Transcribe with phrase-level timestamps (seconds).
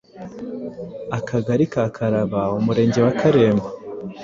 [1.17, 3.67] Akagari ka Karaba, Umurenge wa Karembo,